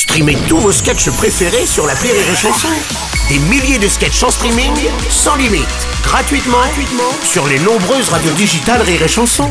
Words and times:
Streamez 0.00 0.38
tous 0.48 0.56
vos 0.56 0.72
sketchs 0.72 1.10
préférés 1.10 1.66
sur 1.66 1.86
la 1.86 1.92
Rire 1.92 2.14
et 2.14 2.34
Chanson. 2.34 2.68
Des 3.28 3.38
milliers 3.38 3.78
de 3.78 3.86
sketchs 3.86 4.22
en 4.22 4.30
streaming, 4.30 4.72
sans 5.10 5.36
limite, 5.36 5.68
gratuitement, 6.02 6.56
gratuitement 6.56 7.12
sur 7.22 7.46
les 7.46 7.58
nombreuses 7.58 8.08
radios 8.08 8.32
digitales 8.32 8.80
Rire 8.80 9.02
et 9.02 9.08
Chanson. 9.08 9.46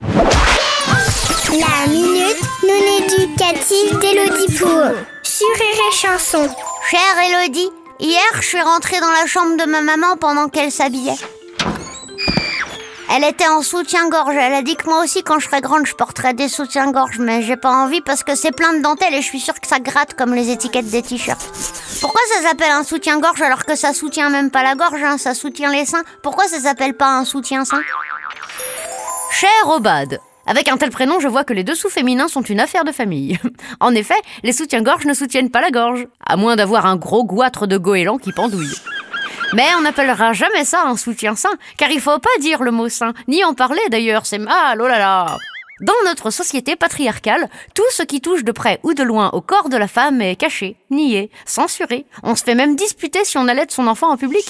La 0.00 1.88
minute 1.88 2.40
non 2.62 3.04
éducative 3.04 3.98
d'Elodie 3.98 4.56
Pour 4.56 4.94
sur 5.24 5.48
Rire 5.58 5.82
et 5.90 5.96
Chanson. 5.96 6.48
Chère 6.88 7.18
Elodie, 7.28 7.70
hier 7.98 8.22
je 8.40 8.46
suis 8.46 8.62
rentrée 8.62 9.00
dans 9.00 9.10
la 9.10 9.26
chambre 9.26 9.56
de 9.56 9.68
ma 9.68 9.80
maman 9.80 10.16
pendant 10.20 10.48
qu'elle 10.48 10.70
s'habillait. 10.70 11.18
Elle 13.14 13.24
était 13.24 13.46
en 13.46 13.62
soutien-gorge. 13.62 14.34
Elle 14.34 14.52
a 14.52 14.62
dit 14.62 14.76
que 14.76 14.88
moi 14.88 15.02
aussi, 15.02 15.22
quand 15.22 15.38
je 15.38 15.46
serai 15.46 15.60
grande, 15.60 15.86
je 15.86 15.94
porterai 15.94 16.34
des 16.34 16.48
soutiens-gorge. 16.48 17.18
Mais 17.18 17.42
j'ai 17.42 17.56
pas 17.56 17.70
envie 17.70 18.00
parce 18.00 18.24
que 18.24 18.34
c'est 18.34 18.50
plein 18.50 18.72
de 18.74 18.82
dentelles 18.82 19.14
et 19.14 19.22
je 19.22 19.26
suis 19.26 19.40
sûre 19.40 19.58
que 19.60 19.66
ça 19.66 19.78
gratte 19.78 20.14
comme 20.14 20.34
les 20.34 20.50
étiquettes 20.50 20.90
des 20.90 21.02
t-shirts. 21.02 21.50
Pourquoi 22.00 22.20
ça 22.34 22.48
s'appelle 22.48 22.72
un 22.72 22.82
soutien-gorge 22.82 23.40
alors 23.42 23.64
que 23.64 23.76
ça 23.76 23.92
soutient 23.94 24.28
même 24.28 24.50
pas 24.50 24.62
la 24.62 24.74
gorge, 24.74 25.02
hein, 25.02 25.18
ça 25.18 25.34
soutient 25.34 25.72
les 25.72 25.86
seins? 25.86 26.02
Pourquoi 26.22 26.48
ça 26.48 26.60
s'appelle 26.60 26.94
pas 26.94 27.08
un 27.08 27.24
soutien-sein? 27.24 27.80
Cher 29.30 29.50
Obad, 29.66 30.18
avec 30.46 30.68
un 30.68 30.76
tel 30.76 30.90
prénom, 30.90 31.20
je 31.20 31.28
vois 31.28 31.44
que 31.44 31.52
les 31.52 31.64
dessous 31.64 31.88
féminins 31.88 32.28
sont 32.28 32.42
une 32.42 32.60
affaire 32.60 32.84
de 32.84 32.92
famille. 32.92 33.38
en 33.80 33.94
effet, 33.94 34.14
les 34.42 34.52
soutiens-gorge 34.52 35.04
ne 35.04 35.14
soutiennent 35.14 35.50
pas 35.50 35.60
la 35.60 35.70
gorge, 35.70 36.06
à 36.24 36.36
moins 36.36 36.56
d'avoir 36.56 36.86
un 36.86 36.96
gros 36.96 37.24
goitre 37.24 37.66
de 37.66 37.78
goéland 37.78 38.18
qui 38.18 38.32
pendouille. 38.32 38.74
Mais 39.52 39.66
on 39.78 39.82
n'appellera 39.82 40.32
jamais 40.32 40.64
ça 40.64 40.82
un 40.86 40.96
soutien-sein, 40.96 41.52
car 41.76 41.90
il 41.90 42.00
faut 42.00 42.18
pas 42.18 42.28
dire 42.40 42.62
le 42.62 42.70
mot 42.70 42.88
sein, 42.88 43.14
ni 43.28 43.44
en 43.44 43.54
parler 43.54 43.82
d'ailleurs, 43.90 44.26
c'est 44.26 44.38
mal, 44.38 44.80
oh 44.80 44.88
là 44.88 44.98
là 44.98 45.38
dans 45.80 45.92
notre 46.06 46.30
société 46.30 46.74
patriarcale, 46.74 47.48
tout 47.74 47.82
ce 47.90 48.02
qui 48.02 48.20
touche 48.20 48.44
de 48.44 48.52
près 48.52 48.80
ou 48.82 48.94
de 48.94 49.02
loin 49.02 49.30
au 49.32 49.40
corps 49.40 49.68
de 49.68 49.76
la 49.76 49.88
femme 49.88 50.22
est 50.22 50.36
caché, 50.36 50.76
nié, 50.90 51.30
censuré. 51.44 52.06
On 52.22 52.34
se 52.34 52.44
fait 52.44 52.54
même 52.54 52.76
disputer 52.76 53.24
si 53.24 53.36
on 53.36 53.46
allait 53.46 53.66
de 53.66 53.70
son 53.70 53.86
enfant 53.86 54.10
en 54.10 54.16
public. 54.16 54.44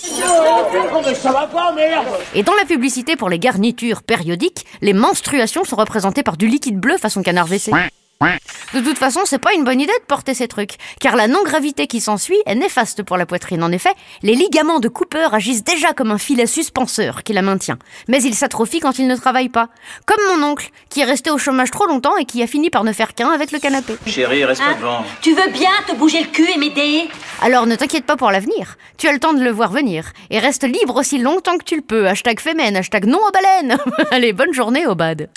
Et 2.34 2.43
dans 2.43 2.55
la 2.55 2.65
publicité 2.65 3.17
pour 3.17 3.28
les 3.28 3.39
garnitures 3.39 4.03
périodiques, 4.03 4.67
les 4.83 4.93
menstruations 4.93 5.65
sont 5.65 5.77
représentées 5.77 6.23
par 6.23 6.37
du 6.37 6.47
liquide 6.47 6.78
bleu 6.78 6.97
façon 6.97 7.23
canard 7.23 7.47
WC. 7.47 7.73
De 8.20 8.81
toute 8.81 8.98
façon, 8.98 9.20
c'est 9.25 9.39
pas 9.39 9.53
une 9.55 9.64
bonne 9.64 9.81
idée 9.81 9.92
de 9.92 10.06
porter 10.06 10.33
ces 10.34 10.48
trucs, 10.48 10.77
car 11.00 11.17
la 11.17 11.28
non-gravité 11.28 11.86
qui 11.86 12.00
s'ensuit 12.00 12.39
est 12.47 12.55
néfaste 12.55 13.03
pour 13.03 13.17
la 13.17 13.27
poitrine. 13.27 13.62
En 13.62 13.70
effet, 13.70 13.92
les 14.22 14.34
ligaments 14.34 14.81
de 14.81 14.89
Cooper 14.89 15.28
agissent 15.33 15.64
déjà 15.64 15.92
comme 15.92 16.11
un 16.11 16.19
filet 16.19 16.47
suspenseur 16.47 17.22
qui 17.22 17.33
la 17.34 17.42
maintient, 17.42 17.78
mais 18.09 18.22
ils 18.22 18.34
s'atrophient 18.34 18.81
quand 18.81 18.98
ils 18.98 19.06
ne 19.06 19.17
travaillent 19.17 19.50
pas. 19.50 19.69
Comme 20.06 20.41
mon 20.41 20.47
oncle, 20.47 20.70
qui 20.89 21.00
est 21.00 21.05
resté 21.05 21.31
au 21.31 21.39
chômage 21.39 21.70
trop 21.70 21.87
longtemps 21.87 22.17
et 22.17 22.25
qui 22.25 22.42
a 22.42 22.47
fini 22.47 22.70
par 22.70 22.84
ne 22.84 22.92
faire 22.92 23.14
qu'un 23.14 23.31
avec 23.31 23.53
le 23.53 23.59
canapé. 23.59 23.97
Chérie, 24.06 24.44
reste 24.44 24.62
Hein 24.62 24.75
devant. 24.78 25.05
Tu 25.20 25.34
veux 25.34 25.50
bien 25.50 25.70
te 25.87 25.94
bouger 25.94 26.20
le 26.22 26.28
cul 26.28 26.48
et 26.50 26.59
m'aider? 26.59 27.09
Alors 27.42 27.67
ne 27.67 27.77
t'inquiète 27.77 28.06
pas 28.06 28.17
pour 28.17 28.31
l'avenir, 28.31 28.77
tu 28.97 29.09
as 29.09 29.12
le 29.12 29.19
temps 29.20 29.34
de 29.34 29.44
le 29.44 29.50
voir 29.50 29.70
venir, 29.70 30.12
et 30.31 30.39
reste 30.39 30.64
libre 30.64 30.97
aussi 30.97 31.19
longtemps 31.19 31.59
que 31.59 31.64
tu 31.64 31.77
le 31.77 31.83
peux. 31.83 32.09
Hashtag 32.09 32.41
fémène, 32.41 32.77
hashtag 32.77 33.05
non 33.05 33.20
aux 33.27 33.31
baleines. 33.31 33.78
Allez, 34.11 34.33
bonne 34.33 34.55
journée, 34.55 34.87
Obad. 34.87 35.28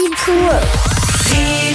Merci 0.00 0.30
à 0.50 1.67